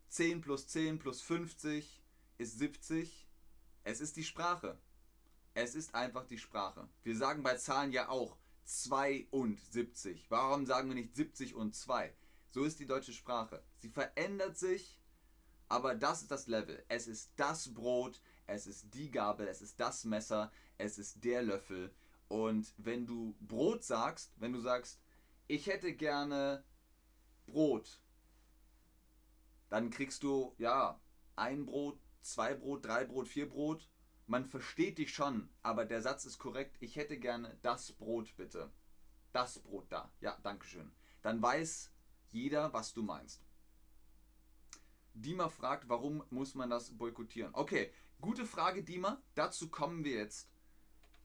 10 0.09 0.41
plus 0.41 0.69
10 0.69 0.99
plus 0.99 1.21
50 1.23 2.03
ist 2.39 2.59
70? 2.59 3.29
Es 3.85 4.01
ist 4.01 4.17
die 4.17 4.25
Sprache. 4.25 4.79
Es 5.55 5.75
ist 5.75 5.95
einfach 5.95 6.27
die 6.27 6.39
Sprache. 6.39 6.89
Wir 7.03 7.17
sagen 7.17 7.43
bei 7.43 7.57
Zahlen 7.57 7.93
ja 7.93 8.09
auch 8.09 8.39
72. 8.65 10.31
Warum 10.31 10.67
sagen 10.67 10.89
wir 10.89 10.95
nicht 10.95 11.15
70 11.15 11.55
und 11.55 11.75
2? 11.75 12.15
So 12.51 12.65
ist 12.65 12.79
die 12.79 12.87
deutsche 12.87 13.13
Sprache. 13.13 13.63
Sie 13.79 13.89
verändert 13.89 14.57
sich, 14.57 15.03
aber 15.69 15.95
das 15.95 16.23
ist 16.23 16.31
das 16.31 16.47
Level. 16.47 16.85
Es 16.89 17.07
ist 17.07 17.33
das 17.37 17.73
Brot, 17.73 18.21
es 18.47 18.67
ist 18.67 18.95
die 18.95 19.11
Gabel, 19.11 19.49
es 19.49 19.63
ist 19.63 19.81
das 19.81 20.05
Messer, 20.05 20.53
es 20.79 20.99
ist 20.99 21.25
der 21.25 21.43
Löffel. 21.43 21.95
Und 22.33 22.73
wenn 22.79 23.07
du 23.07 23.37
Brot 23.41 23.85
sagst, 23.85 24.33
wenn 24.39 24.55
du 24.55 24.61
sagst, 24.61 24.99
ich 25.49 25.67
hätte 25.67 25.93
gerne 25.93 26.65
Brot, 27.45 28.01
dann 29.69 29.91
kriegst 29.91 30.23
du 30.23 30.55
ja 30.57 30.99
ein 31.37 31.67
Brot, 31.67 32.01
zwei 32.23 32.55
Brot, 32.55 32.87
drei 32.87 33.05
Brot, 33.05 33.29
vier 33.29 33.47
Brot. 33.47 33.87
Man 34.27 34.47
versteht 34.47 34.97
dich 34.97 35.13
schon, 35.13 35.51
aber 35.61 35.85
der 35.85 36.01
Satz 36.01 36.25
ist 36.25 36.39
korrekt. 36.39 36.79
Ich 36.81 36.97
hätte 36.97 37.19
gerne 37.19 37.59
das 37.61 37.93
Brot 37.93 38.35
bitte. 38.39 38.73
Das 39.33 39.59
Brot 39.59 39.93
da. 39.93 40.11
Ja, 40.23 40.39
Dankeschön. 40.43 40.91
Dann 41.21 41.43
weiß 41.43 41.93
jeder, 42.31 42.73
was 42.73 42.95
du 42.95 43.03
meinst. 43.03 43.45
Dima 45.13 45.51
fragt, 45.51 45.91
warum 45.91 46.25
muss 46.31 46.55
man 46.55 46.71
das 46.71 46.97
boykottieren? 46.97 47.55
Okay, 47.55 47.93
gute 48.23 48.47
Frage, 48.47 48.83
Dima. 48.83 49.21
Dazu 49.35 49.69
kommen 49.69 50.03
wir 50.03 50.13
jetzt. 50.13 50.52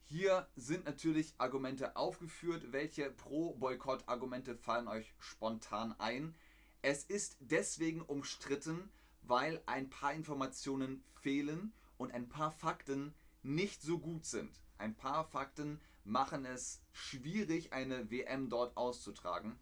Hier 0.09 0.47
sind 0.55 0.85
natürlich 0.85 1.33
Argumente 1.37 1.97
aufgeführt. 1.97 2.71
Welche 2.71 3.11
Pro-Boykott-Argumente 3.11 4.55
fallen 4.55 4.87
euch 4.87 5.13
spontan 5.19 5.93
ein? 5.99 6.33
Es 6.81 7.03
ist 7.03 7.35
deswegen 7.41 8.01
umstritten, 8.01 8.89
weil 9.23 9.61
ein 9.65 9.89
paar 9.89 10.13
Informationen 10.13 11.03
fehlen 11.21 11.73
und 11.97 12.13
ein 12.13 12.29
paar 12.29 12.51
Fakten 12.53 13.13
nicht 13.43 13.81
so 13.81 13.99
gut 13.99 14.23
sind. 14.23 14.63
Ein 14.77 14.95
paar 14.95 15.25
Fakten 15.25 15.81
machen 16.05 16.45
es 16.45 16.79
schwierig, 16.93 17.73
eine 17.73 18.09
WM 18.09 18.49
dort 18.49 18.77
auszutragen. 18.77 19.59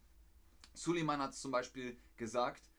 Suleiman 0.76 1.22
hat 1.22 1.34
zum 1.34 1.50
Beispiel 1.50 1.98
gesagt, 2.18 2.70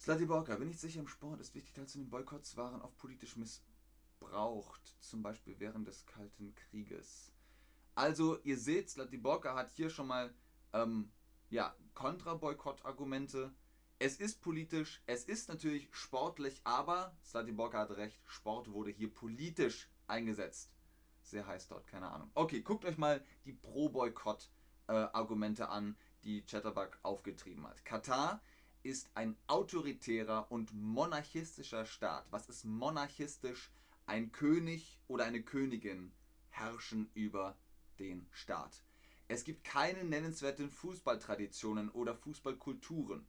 Slatiborka, 0.00 0.56
bin 0.56 0.68
ich 0.68 0.80
sicher 0.80 0.98
im 0.98 1.06
Sport, 1.06 1.38
ist 1.38 1.54
wichtig, 1.54 1.74
teilzunehmen. 1.74 2.10
Boykotts 2.10 2.56
waren 2.56 2.82
oft 2.82 2.98
politisch 2.98 3.36
missbraucht, 4.22 4.96
zum 5.00 5.22
Beispiel 5.22 5.58
während 5.58 5.86
des 5.86 6.06
Kalten 6.06 6.54
Krieges. 6.54 7.32
Also, 7.94 8.38
ihr 8.42 8.58
seht, 8.58 8.90
Slatiborka 8.90 9.54
hat 9.54 9.70
hier 9.70 9.90
schon 9.90 10.06
mal 10.06 10.34
ähm, 10.72 11.12
ja, 11.50 11.76
Kontra-Boykott-Argumente. 11.94 13.52
Es 13.98 14.16
ist 14.16 14.40
politisch, 14.40 15.02
es 15.06 15.24
ist 15.24 15.48
natürlich 15.48 15.88
sportlich, 15.92 16.60
aber 16.64 17.16
Slatiborka 17.24 17.80
hat 17.80 17.90
recht, 17.92 18.20
Sport 18.26 18.72
wurde 18.72 18.90
hier 18.90 19.12
politisch 19.12 19.90
eingesetzt. 20.06 20.72
Sehr 21.20 21.46
heiß 21.46 21.68
dort, 21.68 21.86
keine 21.86 22.10
Ahnung. 22.10 22.30
Okay, 22.34 22.62
guckt 22.62 22.84
euch 22.84 22.98
mal 22.98 23.24
die 23.44 23.52
Pro-Boykott-Argumente 23.52 25.62
äh, 25.64 25.66
an 25.66 25.96
die 26.24 26.44
Chatterbug 26.46 26.98
aufgetrieben 27.02 27.66
hat. 27.66 27.84
Katar 27.84 28.40
ist 28.82 29.10
ein 29.14 29.36
autoritärer 29.46 30.50
und 30.50 30.74
monarchistischer 30.74 31.84
Staat. 31.84 32.26
Was 32.30 32.48
ist 32.48 32.64
monarchistisch? 32.64 33.70
Ein 34.12 34.30
König 34.30 35.00
oder 35.08 35.24
eine 35.24 35.42
Königin 35.42 36.12
herrschen 36.50 37.10
über 37.14 37.56
den 37.98 38.28
Staat. 38.30 38.84
Es 39.26 39.42
gibt 39.42 39.64
keine 39.64 40.04
nennenswerten 40.04 40.68
Fußballtraditionen 40.68 41.88
oder 41.88 42.14
Fußballkulturen. 42.14 43.26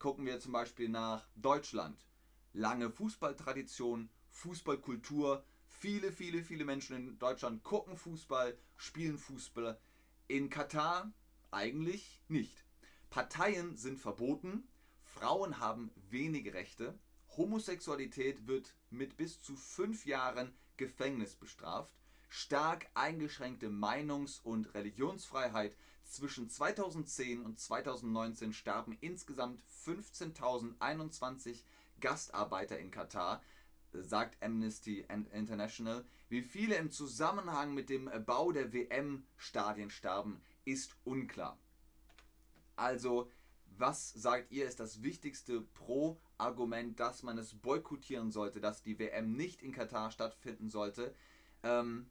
Gucken 0.00 0.26
wir 0.26 0.40
zum 0.40 0.50
Beispiel 0.50 0.88
nach 0.88 1.28
Deutschland. 1.36 2.04
Lange 2.52 2.90
Fußballtradition, 2.90 4.10
Fußballkultur. 4.30 5.44
Viele, 5.68 6.10
viele, 6.10 6.42
viele 6.42 6.64
Menschen 6.64 6.96
in 6.96 7.18
Deutschland 7.20 7.62
gucken 7.62 7.96
Fußball, 7.96 8.58
spielen 8.76 9.18
Fußball. 9.18 9.78
In 10.26 10.50
Katar 10.50 11.12
eigentlich 11.52 12.20
nicht. 12.26 12.64
Parteien 13.10 13.76
sind 13.76 14.00
verboten, 14.00 14.66
Frauen 15.04 15.60
haben 15.60 15.92
wenige 16.10 16.52
Rechte, 16.52 16.98
Homosexualität 17.36 18.46
wird 18.46 18.74
mit 18.90 19.16
bis 19.16 19.42
zu 19.42 19.56
fünf 19.56 20.06
Jahren 20.06 20.54
Gefängnis 20.76 21.34
bestraft, 21.34 21.94
stark 22.28 22.86
eingeschränkte 22.94 23.68
Meinungs- 23.68 24.40
und 24.42 24.74
Religionsfreiheit. 24.74 25.76
Zwischen 26.04 26.48
2010 26.48 27.42
und 27.42 27.58
2019 27.58 28.52
starben 28.52 28.96
insgesamt 29.00 29.62
15.021 29.84 31.62
Gastarbeiter 32.00 32.78
in 32.78 32.90
Katar, 32.90 33.42
sagt 33.92 34.42
Amnesty 34.42 35.04
International. 35.32 36.04
Wie 36.28 36.42
viele 36.42 36.76
im 36.76 36.90
Zusammenhang 36.90 37.74
mit 37.74 37.88
dem 37.88 38.10
Bau 38.24 38.52
der 38.52 38.72
WM-Stadien 38.72 39.90
starben, 39.90 40.40
ist 40.64 40.96
unklar. 41.04 41.58
Also, 42.76 43.30
was 43.78 44.12
sagt 44.12 44.52
ihr, 44.52 44.66
ist 44.66 44.80
das 44.80 45.02
wichtigste 45.02 45.60
Pro-Argument, 45.60 46.98
dass 46.98 47.22
man 47.22 47.38
es 47.38 47.54
boykottieren 47.54 48.30
sollte, 48.30 48.60
dass 48.60 48.82
die 48.82 48.98
WM 48.98 49.32
nicht 49.32 49.62
in 49.62 49.72
Katar 49.72 50.10
stattfinden 50.10 50.68
sollte? 50.68 51.14
Ähm, 51.62 52.06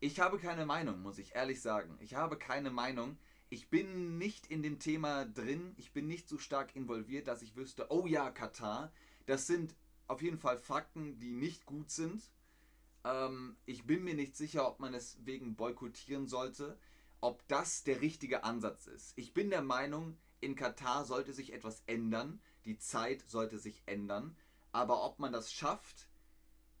ich 0.00 0.20
habe 0.20 0.38
keine 0.38 0.66
Meinung, 0.66 1.02
muss 1.02 1.18
ich 1.18 1.34
ehrlich 1.34 1.60
sagen. 1.60 1.96
Ich 2.00 2.14
habe 2.14 2.38
keine 2.38 2.70
Meinung. 2.70 3.18
Ich 3.50 3.70
bin 3.70 4.18
nicht 4.18 4.46
in 4.46 4.62
dem 4.62 4.78
Thema 4.78 5.24
drin. 5.24 5.74
Ich 5.76 5.92
bin 5.92 6.06
nicht 6.06 6.28
so 6.28 6.38
stark 6.38 6.76
involviert, 6.76 7.28
dass 7.28 7.42
ich 7.42 7.56
wüsste, 7.56 7.86
oh 7.90 8.06
ja, 8.06 8.30
Katar. 8.30 8.92
Das 9.26 9.46
sind 9.46 9.74
auf 10.06 10.22
jeden 10.22 10.38
Fall 10.38 10.58
Fakten, 10.58 11.18
die 11.18 11.32
nicht 11.32 11.66
gut 11.66 11.90
sind. 11.90 12.30
Ähm, 13.04 13.56
ich 13.66 13.86
bin 13.86 14.04
mir 14.04 14.14
nicht 14.14 14.36
sicher, 14.36 14.68
ob 14.68 14.80
man 14.80 14.94
es 14.94 15.18
wegen 15.24 15.56
boykottieren 15.56 16.28
sollte 16.28 16.78
ob 17.20 17.46
das 17.48 17.84
der 17.84 18.00
richtige 18.00 18.44
Ansatz 18.44 18.86
ist. 18.86 19.12
Ich 19.16 19.34
bin 19.34 19.50
der 19.50 19.62
Meinung, 19.62 20.16
in 20.40 20.54
Katar 20.54 21.04
sollte 21.04 21.32
sich 21.32 21.52
etwas 21.52 21.82
ändern, 21.86 22.40
die 22.64 22.78
Zeit 22.78 23.28
sollte 23.28 23.58
sich 23.58 23.82
ändern, 23.86 24.36
aber 24.72 25.04
ob 25.04 25.18
man 25.18 25.32
das 25.32 25.52
schafft, 25.52 26.08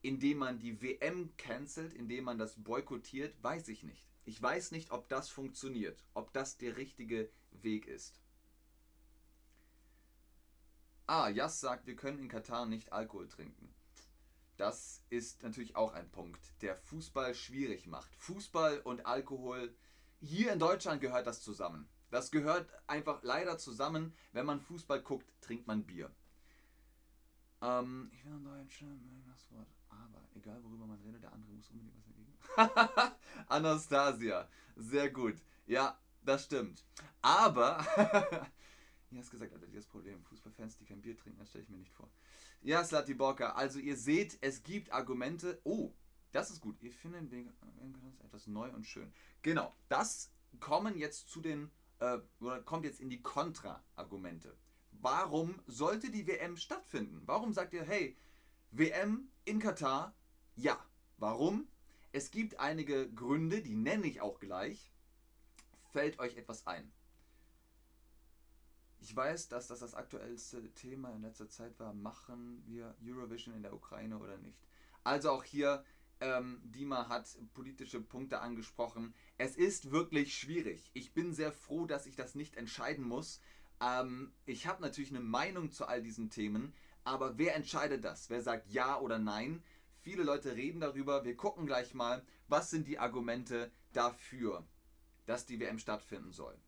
indem 0.02 0.38
man 0.38 0.58
die 0.58 0.80
WM 0.80 1.36
cancelt, 1.36 1.92
indem 1.94 2.24
man 2.24 2.38
das 2.38 2.62
boykottiert, 2.62 3.34
weiß 3.42 3.68
ich 3.68 3.82
nicht. 3.82 4.08
Ich 4.24 4.40
weiß 4.40 4.72
nicht, 4.72 4.90
ob 4.90 5.08
das 5.08 5.28
funktioniert, 5.28 6.04
ob 6.14 6.32
das 6.32 6.56
der 6.58 6.76
richtige 6.76 7.30
Weg 7.50 7.86
ist. 7.86 8.20
Ah, 11.06 11.30
Jas 11.30 11.60
sagt, 11.60 11.86
wir 11.86 11.96
können 11.96 12.18
in 12.18 12.28
Katar 12.28 12.66
nicht 12.66 12.92
Alkohol 12.92 13.28
trinken. 13.28 13.74
Das 14.58 15.02
ist 15.08 15.42
natürlich 15.42 15.76
auch 15.76 15.92
ein 15.94 16.10
Punkt, 16.10 16.40
der 16.60 16.76
Fußball 16.76 17.34
schwierig 17.34 17.86
macht. 17.86 18.14
Fußball 18.16 18.80
und 18.80 19.06
Alkohol 19.06 19.74
hier 20.20 20.52
in 20.52 20.58
Deutschland 20.58 21.00
gehört 21.00 21.26
das 21.26 21.40
zusammen. 21.40 21.88
Das 22.10 22.30
gehört 22.30 22.68
einfach 22.86 23.22
leider 23.22 23.58
zusammen. 23.58 24.14
Wenn 24.32 24.46
man 24.46 24.60
Fußball 24.60 25.02
guckt, 25.02 25.26
trinkt 25.40 25.66
man 25.66 25.84
Bier. 25.84 26.10
Ähm, 27.60 28.10
ich 28.12 28.24
will 28.24 28.32
in 28.32 28.44
Deutschland 28.44 29.00
Wort. 29.50 29.68
Aber 29.88 30.22
egal 30.34 30.62
worüber 30.62 30.86
man 30.86 31.00
redet, 31.00 31.22
der 31.22 31.32
andere 31.32 31.52
muss 31.52 31.70
unbedingt 31.70 31.96
was 31.96 32.04
dagegen. 32.04 33.14
Anastasia, 33.48 34.48
sehr 34.76 35.10
gut. 35.10 35.36
Ja, 35.66 35.98
das 36.22 36.44
stimmt. 36.44 36.84
Aber, 37.22 37.84
ihr 39.10 39.18
hast 39.18 39.30
gesagt, 39.30 39.52
Alter, 39.52 39.66
das 39.66 39.86
Problem. 39.86 40.22
Fußballfans, 40.24 40.76
die 40.76 40.84
kein 40.84 41.00
Bier 41.00 41.16
trinken, 41.16 41.38
das 41.38 41.48
stelle 41.48 41.64
ich 41.64 41.70
mir 41.70 41.78
nicht 41.78 41.92
vor. 41.92 42.10
Ja, 42.60 42.84
Slati 42.84 43.14
Borka, 43.14 43.52
also 43.52 43.78
ihr 43.78 43.96
seht, 43.96 44.38
es 44.40 44.62
gibt 44.62 44.92
Argumente. 44.92 45.60
Oh, 45.64 45.92
Das 46.32 46.50
ist 46.50 46.60
gut. 46.60 46.76
Ich 46.82 46.94
finde 46.94 47.22
den 47.22 47.50
etwas 48.24 48.46
neu 48.46 48.70
und 48.70 48.86
schön. 48.86 49.12
Genau, 49.42 49.74
das 49.88 50.30
kommen 50.60 50.98
jetzt 50.98 51.30
zu 51.30 51.40
den, 51.40 51.70
äh, 52.00 52.18
oder 52.40 52.62
kommt 52.62 52.84
jetzt 52.84 53.00
in 53.00 53.10
die 53.10 53.22
Kontra-Argumente. 53.22 54.56
Warum 54.92 55.60
sollte 55.66 56.10
die 56.10 56.26
WM 56.26 56.56
stattfinden? 56.56 57.22
Warum 57.26 57.52
sagt 57.52 57.72
ihr, 57.72 57.84
hey, 57.84 58.16
WM 58.70 59.30
in 59.44 59.58
Katar? 59.58 60.14
Ja. 60.56 60.78
Warum? 61.18 61.68
Es 62.12 62.30
gibt 62.30 62.58
einige 62.58 63.12
Gründe, 63.12 63.62
die 63.62 63.74
nenne 63.74 64.06
ich 64.06 64.20
auch 64.20 64.40
gleich. 64.40 64.92
Fällt 65.90 66.18
euch 66.18 66.36
etwas 66.36 66.66
ein? 66.66 66.92
Ich 69.00 69.14
weiß, 69.14 69.48
dass 69.48 69.68
das 69.68 69.80
das 69.80 69.94
aktuellste 69.94 70.72
Thema 70.74 71.10
in 71.14 71.22
letzter 71.22 71.48
Zeit 71.48 71.78
war. 71.78 71.94
Machen 71.94 72.62
wir 72.66 72.96
Eurovision 73.04 73.54
in 73.54 73.62
der 73.62 73.74
Ukraine 73.74 74.18
oder 74.18 74.36
nicht? 74.38 74.58
Also 75.04 75.30
auch 75.30 75.44
hier, 75.44 75.84
ähm, 76.20 76.60
Dima 76.64 77.08
hat 77.08 77.26
politische 77.54 78.00
Punkte 78.00 78.40
angesprochen. 78.40 79.14
Es 79.36 79.56
ist 79.56 79.90
wirklich 79.90 80.36
schwierig. 80.36 80.90
Ich 80.94 81.12
bin 81.12 81.32
sehr 81.32 81.52
froh, 81.52 81.86
dass 81.86 82.06
ich 82.06 82.16
das 82.16 82.34
nicht 82.34 82.56
entscheiden 82.56 83.04
muss. 83.04 83.40
Ähm, 83.80 84.32
ich 84.46 84.66
habe 84.66 84.82
natürlich 84.82 85.10
eine 85.10 85.20
Meinung 85.20 85.70
zu 85.70 85.86
all 85.86 86.02
diesen 86.02 86.30
Themen, 86.30 86.72
aber 87.04 87.38
wer 87.38 87.54
entscheidet 87.54 88.04
das? 88.04 88.30
Wer 88.30 88.42
sagt 88.42 88.70
ja 88.70 88.98
oder 88.98 89.18
nein? 89.18 89.62
Viele 90.00 90.22
Leute 90.22 90.56
reden 90.56 90.80
darüber. 90.80 91.24
Wir 91.24 91.36
gucken 91.36 91.66
gleich 91.66 91.94
mal, 91.94 92.24
was 92.48 92.70
sind 92.70 92.86
die 92.86 92.98
Argumente 92.98 93.70
dafür, 93.92 94.66
dass 95.26 95.46
die 95.46 95.60
WM 95.60 95.78
stattfinden 95.78 96.32
soll. 96.32 96.58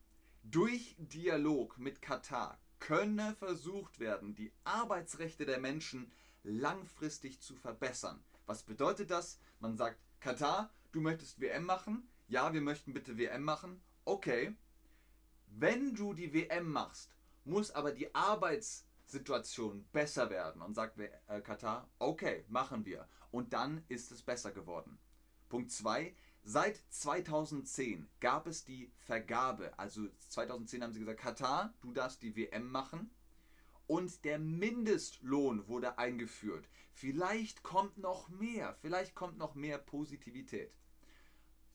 Durch 0.42 0.96
Dialog 0.98 1.78
mit 1.78 2.02
Katar 2.02 2.58
könne 2.78 3.34
versucht 3.34 4.00
werden, 4.00 4.34
die 4.34 4.52
Arbeitsrechte 4.64 5.44
der 5.44 5.60
Menschen 5.60 6.10
langfristig 6.42 7.40
zu 7.40 7.54
verbessern. 7.54 8.22
Was 8.46 8.62
bedeutet 8.62 9.10
das? 9.10 9.38
Man 9.60 9.76
sagt, 9.76 9.98
Katar, 10.20 10.70
du 10.92 11.00
möchtest 11.00 11.40
WM 11.40 11.64
machen? 11.64 12.08
Ja, 12.28 12.52
wir 12.52 12.60
möchten 12.60 12.92
bitte 12.92 13.18
WM 13.18 13.42
machen. 13.42 13.80
Okay. 14.04 14.54
Wenn 15.46 15.94
du 15.94 16.14
die 16.14 16.32
WM 16.32 16.70
machst, 16.70 17.16
muss 17.44 17.70
aber 17.70 17.92
die 17.92 18.14
Arbeitssituation 18.14 19.84
besser 19.92 20.30
werden. 20.30 20.62
Und 20.62 20.74
sagt 20.74 20.98
äh, 20.98 21.40
Katar, 21.40 21.88
okay, 21.98 22.44
machen 22.48 22.84
wir. 22.84 23.08
Und 23.30 23.52
dann 23.52 23.84
ist 23.88 24.12
es 24.12 24.22
besser 24.22 24.52
geworden. 24.52 24.98
Punkt 25.48 25.70
2. 25.72 26.14
Seit 26.42 26.80
2010 26.88 28.08
gab 28.20 28.46
es 28.46 28.64
die 28.64 28.90
Vergabe. 28.96 29.78
Also 29.78 30.08
2010 30.28 30.82
haben 30.82 30.92
sie 30.92 31.00
gesagt, 31.00 31.20
Katar, 31.20 31.74
du 31.80 31.92
darfst 31.92 32.22
die 32.22 32.34
WM 32.36 32.70
machen. 32.70 33.10
Und 33.90 34.24
der 34.24 34.38
Mindestlohn 34.38 35.66
wurde 35.66 35.98
eingeführt. 35.98 36.68
Vielleicht 36.92 37.64
kommt 37.64 37.98
noch 37.98 38.28
mehr, 38.28 38.76
vielleicht 38.80 39.16
kommt 39.16 39.36
noch 39.36 39.56
mehr 39.56 39.78
Positivität. 39.78 40.72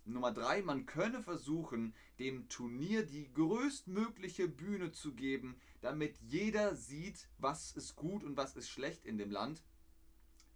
Nummer 0.05 0.31
3, 0.31 0.61
man 0.61 0.85
könne 0.85 1.21
versuchen, 1.21 1.93
dem 2.17 2.47
Turnier 2.47 3.05
die 3.05 3.33
größtmögliche 3.33 4.47
Bühne 4.47 4.93
zu 4.93 5.13
geben, 5.13 5.59
damit 5.81 6.17
jeder 6.21 6.77
sieht, 6.77 7.27
was 7.37 7.73
ist 7.73 7.97
gut 7.97 8.23
und 8.23 8.37
was 8.37 8.55
ist 8.55 8.69
schlecht 8.69 9.03
in 9.03 9.17
dem 9.17 9.29
Land. 9.29 9.61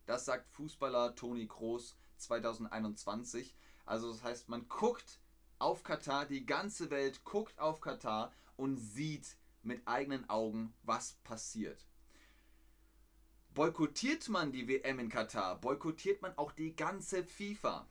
Das 0.06 0.24
sagt 0.24 0.48
Fußballer 0.52 1.14
Toni 1.16 1.46
Kroos 1.46 1.98
2021. 2.20 3.54
Also 3.86 4.14
das 4.14 4.24
heißt, 4.24 4.48
man 4.48 4.70
guckt 4.70 5.20
auf 5.58 5.84
Katar, 5.84 6.26
die 6.26 6.46
ganze 6.46 6.90
Welt 6.90 7.26
guckt 7.26 7.60
auf 7.60 7.82
Katar 7.82 8.32
und 8.56 8.78
sieht 8.78 9.36
mit 9.64 9.88
eigenen 9.88 10.30
Augen, 10.30 10.74
was 10.84 11.14
passiert. 11.24 11.86
Boykottiert 13.54 14.30
man 14.30 14.52
die 14.52 14.68
WM 14.68 15.00
in 15.00 15.10
Katar, 15.10 15.60
boykottiert 15.60 16.22
man 16.22 16.38
auch 16.38 16.52
die 16.52 16.76
ganze 16.76 17.24
FIFA. 17.24 17.88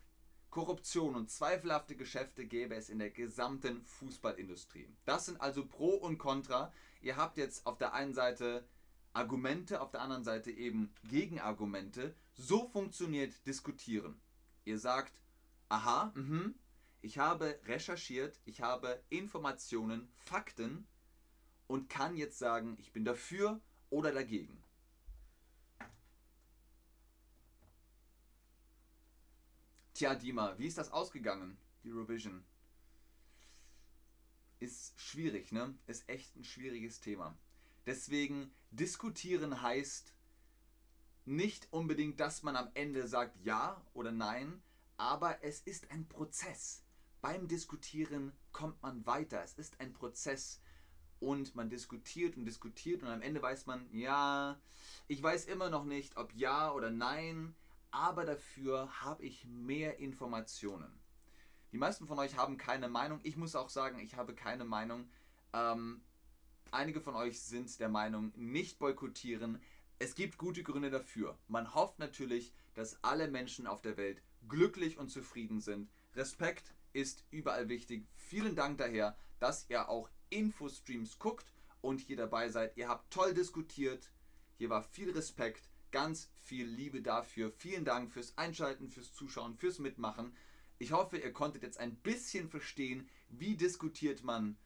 Korruption 0.51 1.15
und 1.15 1.31
zweifelhafte 1.31 1.95
Geschäfte 1.95 2.47
gäbe 2.47 2.75
es 2.75 2.89
in 2.89 2.99
der 2.99 3.11
gesamten 3.11 3.83
Fußballindustrie. 3.85 4.89
Das 5.05 5.27
sind 5.27 5.41
also 5.41 5.67
Pro 5.67 5.91
und 5.91 6.19
Contra. 6.19 6.73
Ihr 7.03 7.17
habt 7.17 7.37
jetzt 7.37 7.67
auf 7.67 7.77
der 7.77 7.93
einen 7.93 8.15
Seite 8.15 8.67
Argumente, 9.13 9.81
auf 9.81 9.91
der 9.91 10.01
anderen 10.01 10.25
Seite 10.25 10.51
eben 10.51 10.95
Gegenargumente. 11.05 12.15
So 12.35 12.69
funktioniert 12.69 13.47
Diskutieren. 13.47 14.21
Ihr 14.65 14.79
sagt, 14.79 15.21
aha, 15.69 16.13
mh, 16.15 16.53
ich 17.01 17.19
habe 17.19 17.59
recherchiert, 17.67 18.41
ich 18.45 18.63
habe 18.63 19.03
Informationen, 19.09 20.09
Fakten 20.17 20.87
und 21.69 21.89
kann 21.89 22.17
jetzt 22.17 22.39
sagen, 22.39 22.77
ich 22.81 22.93
bin 22.93 23.05
dafür 23.05 23.61
oder 23.91 24.13
dagegen. 24.13 24.63
Tja, 29.95 30.15
Dima, 30.15 30.59
wie 30.59 30.67
ist 30.67 30.79
das 30.79 30.91
ausgegangen, 30.91 31.59
Eurovision? 31.85 32.45
Ist 34.61 35.01
schwierig, 35.01 35.53
ne? 35.53 35.77
Ist 35.87 36.09
echt 36.09 36.37
ein 36.37 36.45
schwieriges 36.45 37.01
Thema. 37.01 37.37
Deswegen 37.87 38.53
diskutieren 38.71 39.63
heißt 39.63 40.15
nicht 41.25 41.73
unbedingt, 41.73 42.21
dass 42.21 42.43
man 42.43 42.57
am 42.57 42.71
Ende 42.75 43.07
sagt 43.07 43.37
ja 43.45 43.85
oder 43.93 44.13
nein, 44.13 44.63
aber 44.97 45.43
es 45.45 45.61
ist 45.61 45.91
ein 45.91 46.09
Prozess. 46.09 46.85
Beim 47.21 47.49
Diskutieren 47.49 48.33
kommt 48.53 48.81
man 48.83 49.05
weiter. 49.05 49.43
Es 49.43 49.55
ist 49.55 49.81
ein 49.81 49.93
Prozess 49.93 50.61
und 51.21 51.55
man 51.55 51.69
diskutiert 51.69 52.37
und 52.37 52.45
diskutiert 52.45 53.03
und 53.03 53.09
am 53.09 53.23
Ende 53.23 53.43
weiß 53.43 53.67
man, 53.67 53.87
ja, 53.93 54.59
ich 55.09 55.23
weiß 55.23 55.47
immer 55.47 55.71
noch 55.71 55.85
nicht, 55.85 56.17
ob 56.17 56.33
ja 56.35 56.73
oder 56.73 56.91
nein, 56.91 57.55
aber 57.91 58.25
dafür 58.25 58.89
habe 59.01 59.25
ich 59.25 59.45
mehr 59.47 59.99
Informationen. 59.99 60.93
Die 61.73 61.79
meisten 61.79 62.07
von 62.07 62.19
euch 62.19 62.37
haben 62.37 62.57
keine 62.57 62.89
Meinung. 62.89 63.21
Ich 63.23 63.37
muss 63.37 63.55
auch 63.55 63.69
sagen, 63.69 63.99
ich 63.99 64.17
habe 64.17 64.35
keine 64.35 64.65
Meinung. 64.65 65.09
Ähm, 65.53 66.01
einige 66.71 67.01
von 67.01 67.15
euch 67.15 67.41
sind 67.41 67.79
der 67.81 67.89
Meinung, 67.89 68.33
nicht 68.37 68.79
boykottieren. 68.79 69.61
Es 69.99 70.15
gibt 70.15 70.39
gute 70.39 70.63
Gründe 70.63 70.91
dafür. 70.91 71.37
Man 71.49 71.75
hofft 71.75 71.99
natürlich, 71.99 72.53
dass 72.75 73.03
alle 73.03 73.29
Menschen 73.29 73.67
auf 73.67 73.83
der 73.83 73.97
Welt 73.97 74.23
glücklich 74.49 74.99
und 74.99 75.11
zufrieden 75.11 75.61
sind. 75.61 75.91
Respekt 76.15 76.73
ist 76.93 77.25
überall 77.31 77.69
wichtig. 77.69 78.07
Vielen 78.15 78.55
Dank 78.55 78.79
daher, 78.79 79.17
dass 79.41 79.69
ihr 79.69 79.89
auch 79.89 80.09
Infostreams 80.31 81.19
guckt 81.19 81.53
und 81.81 82.01
hier 82.01 82.17
dabei 82.17 82.49
seid. 82.49 82.77
Ihr 82.77 82.89
habt 82.89 83.13
toll 83.13 83.35
diskutiert. 83.35 84.11
Hier 84.57 84.71
war 84.71 84.83
viel 84.83 85.11
Respekt, 85.11 85.69
ganz 85.91 86.31
viel 86.41 86.67
Liebe 86.67 87.03
dafür. 87.03 87.53
Vielen 87.53 87.85
Dank 87.85 88.13
fürs 88.13 88.37
Einschalten, 88.37 88.91
fürs 88.91 89.13
Zuschauen, 89.13 89.57
fürs 89.57 89.79
Mitmachen. 89.79 90.35
Ich 90.79 90.93
hoffe, 90.93 91.19
ihr 91.19 91.33
konntet 91.33 91.63
jetzt 91.63 91.79
ein 91.79 91.97
bisschen 91.97 92.49
verstehen, 92.49 93.09
wie 93.29 93.57
diskutiert 93.57 94.23
man 94.23 94.57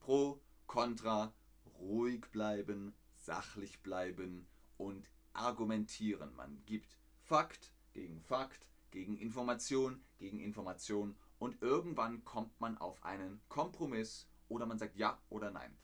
pro, 0.00 0.40
contra, 0.66 1.32
ruhig 1.78 2.26
bleiben, 2.30 2.94
sachlich 3.16 3.80
bleiben 3.82 4.46
und 4.76 5.08
argumentieren. 5.32 6.34
Man 6.34 6.62
gibt 6.66 6.98
Fakt 7.24 7.72
gegen 7.92 8.20
Fakt, 8.20 8.68
gegen 8.90 9.16
Information, 9.16 10.02
gegen 10.18 10.40
Information 10.40 11.16
und 11.38 11.60
irgendwann 11.62 12.24
kommt 12.24 12.60
man 12.60 12.78
auf 12.78 13.02
einen 13.02 13.40
Kompromiss 13.48 14.28
oder 14.52 14.66
man 14.66 14.78
sagt 14.78 14.96
ja 14.96 15.20
oder 15.30 15.50
nein. 15.50 15.76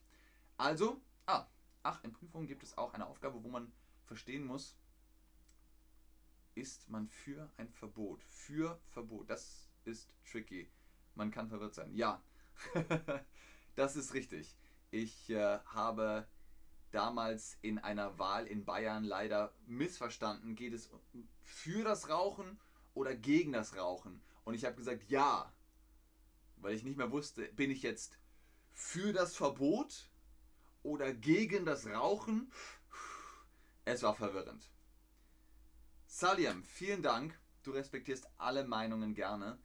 Also, 0.57 1.01
ah, 1.27 1.47
ach, 1.83 2.03
in 2.05 2.13
Prüfungen 2.13 2.47
gibt 2.47 2.63
es 2.63 2.77
auch 2.77 2.95
eine 2.95 3.07
Aufgabe, 3.07 3.43
wo 3.43 3.49
man 3.49 3.73
verstehen 4.05 4.45
muss, 4.45 4.77
ist 6.55 6.89
man 6.89 7.09
für 7.09 7.51
ein 7.57 7.69
Verbot? 7.69 8.25
Für 8.25 8.81
Verbot. 8.89 9.31
Das 9.31 9.69
ist 9.85 10.13
tricky. 10.31 10.71
Man 11.15 11.31
kann 11.31 11.49
verwirrt 11.49 11.75
sein. 11.75 11.95
Ja, 11.95 12.23
das 13.77 13.97
ist 13.97 14.15
richtig. 14.15 14.57
Ich 14.91 15.31
äh, 15.31 15.59
habe 15.67 16.27
damals 16.91 17.59
in 17.63 17.79
einer 17.79 18.19
Wahl 18.19 18.47
in 18.47 18.65
Bayern 18.65 19.05
leider 19.05 19.55
missverstanden. 19.67 20.57
Geht 20.57 20.73
es 20.73 20.91
für 21.43 21.85
das 21.85 22.09
Rauchen 22.09 22.59
oder 22.95 23.15
gegen 23.15 23.53
das 23.53 23.77
Rauchen? 23.77 24.21
Und 24.45 24.55
ich 24.55 24.65
habe 24.65 24.77
gesagt, 24.77 25.09
ja. 25.09 25.53
Weil 26.57 26.75
ich 26.75 26.83
nicht 26.83 26.97
mehr 26.97 27.13
wusste, 27.13 27.45
bin 27.53 27.71
ich 27.71 27.83
jetzt 27.83 28.19
für 28.79 29.13
das 29.13 29.37
Verbot 29.37 30.09
oder 30.85 31.13
gegen 31.13 31.67
das 31.67 31.85
Rauchen? 31.87 32.53
Es 33.85 34.05
war 34.05 34.15
verwirrend. 34.15 34.71
Saliam, 36.07 36.63
vielen 36.63 37.03
Dank. 37.03 37.39
Du 37.65 37.73
respektierst 37.73 38.31
alle 38.37 38.65
Meinungen 38.65 39.15
gerne. 39.15 39.59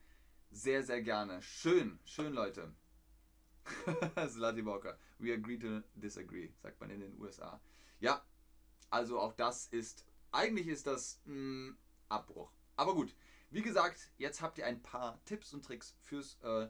Sehr, 0.49 0.83
sehr 0.83 1.03
gerne. 1.03 1.43
Schön, 1.43 1.99
schön, 2.05 2.33
Leute. 2.33 2.73
Slati 4.27 4.65
Walker. 4.65 4.97
We 5.19 5.31
agree 5.31 5.59
to 5.59 5.81
disagree, 5.93 6.51
sagt 6.57 6.81
man 6.81 6.89
in 6.89 7.01
den 7.01 7.17
USA. 7.21 7.61
Ja, 7.99 8.25
also 8.89 9.19
auch 9.19 9.33
das 9.33 9.67
ist, 9.67 10.05
eigentlich 10.31 10.67
ist 10.67 10.87
das 10.87 11.21
mh, 11.25 11.75
Abbruch. 12.09 12.51
Aber 12.75 12.95
gut, 12.95 13.15
wie 13.51 13.61
gesagt, 13.61 14.11
jetzt 14.17 14.41
habt 14.41 14.57
ihr 14.57 14.65
ein 14.65 14.81
paar 14.81 15.23
Tipps 15.25 15.53
und 15.53 15.63
Tricks 15.63 15.95
fürs 16.01 16.39
äh, 16.41 16.67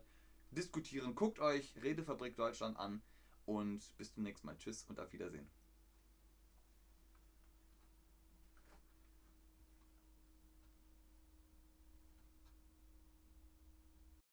Diskutieren. 0.53 1.15
Guckt 1.15 1.39
euch 1.39 1.73
Redefabrik 1.81 2.35
Deutschland 2.35 2.77
an 2.77 3.01
und 3.45 3.95
bis 3.97 4.13
zum 4.13 4.23
nächsten 4.23 4.47
Mal. 4.47 4.57
Tschüss 4.57 4.85
und 4.89 4.99
auf 4.99 5.11
Wiedersehen. 5.13 5.49